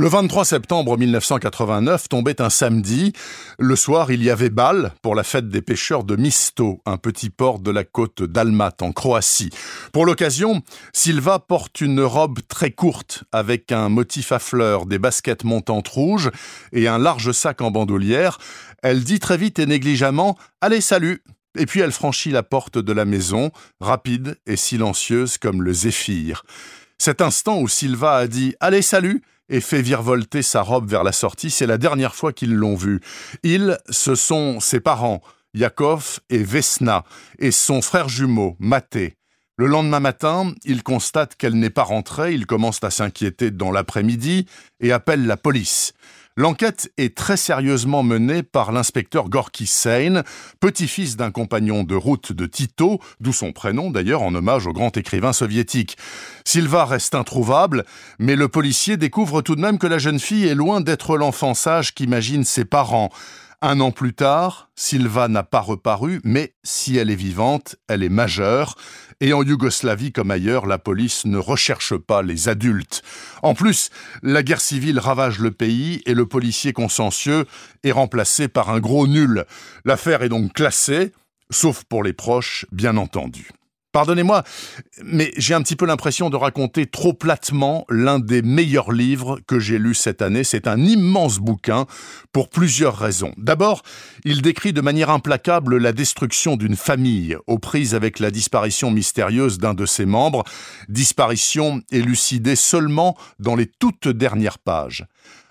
[0.00, 3.12] Le 23 septembre 1989 tombait un samedi.
[3.58, 7.28] Le soir, il y avait bal pour la fête des pêcheurs de Misto, un petit
[7.28, 9.50] port de la côte d'Almat en Croatie.
[9.92, 10.62] Pour l'occasion,
[10.94, 16.30] Silva porte une robe très courte avec un motif à fleurs, des baskets montantes rouges
[16.72, 18.38] et un large sac en bandoulière.
[18.82, 21.22] Elle dit très vite et négligemment Allez, salut
[21.58, 26.42] et puis elle franchit la porte de la maison, rapide et silencieuse comme le zéphyr.
[26.96, 31.12] Cet instant où Silva a dit Allez, salut et fait virevolter sa robe vers la
[31.12, 33.00] sortie, c'est la dernière fois qu'ils l'ont vue.
[33.42, 35.20] Ils, ce sont ses parents,
[35.52, 37.04] Yakov et Vesna,
[37.38, 39.16] et son frère jumeau, Maté.
[39.60, 44.46] Le lendemain matin, il constate qu'elle n'est pas rentrée, il commence à s'inquiéter dans l'après-midi
[44.80, 45.92] et appelle la police.
[46.34, 50.22] L'enquête est très sérieusement menée par l'inspecteur Gorky Sein,
[50.60, 54.96] petit-fils d'un compagnon de route de Tito, d'où son prénom d'ailleurs en hommage au grand
[54.96, 55.98] écrivain soviétique.
[56.46, 57.84] Silva reste introuvable,
[58.18, 61.52] mais le policier découvre tout de même que la jeune fille est loin d'être l'enfant
[61.52, 63.10] sage qu'imagine ses parents.
[63.62, 68.08] Un an plus tard, Silva n'a pas reparu, mais si elle est vivante, elle est
[68.08, 68.74] majeure,
[69.20, 73.02] et en Yougoslavie comme ailleurs, la police ne recherche pas les adultes.
[73.42, 73.90] En plus,
[74.22, 77.44] la guerre civile ravage le pays et le policier consciencieux
[77.84, 79.44] est remplacé par un gros nul.
[79.84, 81.12] L'affaire est donc classée,
[81.50, 83.50] sauf pour les proches, bien entendu.
[83.92, 84.44] Pardonnez-moi,
[85.02, 89.58] mais j'ai un petit peu l'impression de raconter trop platement l'un des meilleurs livres que
[89.58, 90.44] j'ai lus cette année.
[90.44, 91.86] C'est un immense bouquin
[92.32, 93.32] pour plusieurs raisons.
[93.36, 93.82] D'abord,
[94.24, 99.58] il décrit de manière implacable la destruction d'une famille aux prises avec la disparition mystérieuse
[99.58, 100.44] d'un de ses membres,
[100.88, 105.04] disparition élucidée seulement dans les toutes dernières pages.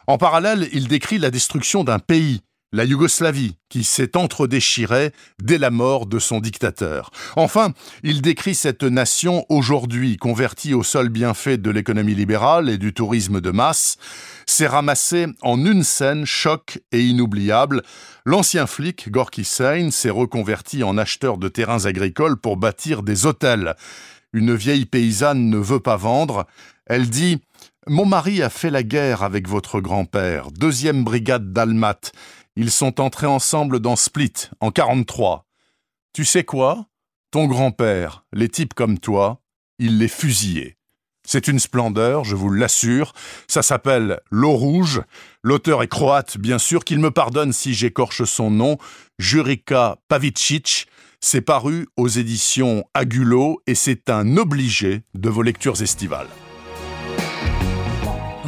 [0.08, 5.72] En parallèle, il décrit la destruction d'un pays la Yougoslavie, qui s'est entredéchirée dès la
[5.72, 7.10] mort de son dictateur.
[7.36, 12.94] Enfin, il décrit cette nation aujourd'hui convertie au seul bienfait de l'économie libérale et du
[12.94, 13.98] tourisme de masse.
[14.46, 17.82] C'est ramassé en une scène choc et inoubliable.
[18.26, 23.76] L'ancien flic, Gorky Sein, s'est reconverti en acheteur de terrains agricoles pour bâtir des hôtels.
[24.32, 26.46] Une vieille paysanne ne veut pas vendre.
[26.86, 27.42] Elle dit
[27.88, 32.12] Mon mari a fait la guerre avec votre grand-père, deuxième brigade d'Almat.
[32.62, 35.48] Ils sont entrés ensemble dans Split, en 43.
[36.12, 36.88] Tu sais quoi?
[37.32, 39.42] Ton grand-père, les types comme toi,
[39.78, 40.76] il les fusillait.
[41.26, 43.14] C'est une splendeur, je vous l'assure.
[43.48, 45.02] Ça s'appelle L'eau rouge.
[45.42, 48.78] L'auteur est croate, bien sûr, qu'il me pardonne si j'écorche son nom.
[49.20, 50.88] Jurika Pavicic.
[51.22, 56.28] C'est paru aux éditions Agulo et c'est un obligé de vos lectures estivales.